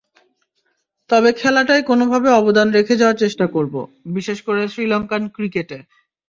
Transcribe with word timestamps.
তবে 1.09 1.29
খেলাটায় 1.33 1.83
কোনোভাবে 1.83 2.29
অবদান 2.31 2.67
রেখে 2.71 2.95
যাওয়ার 2.95 3.17
চেষ্টা 3.17 3.45
করব, 3.47 3.73
বিশেষ 4.13 4.37
করে 4.41 4.61
শ্রীলঙ্কান 4.67 5.23
ক্রিকেটে। 5.27 5.77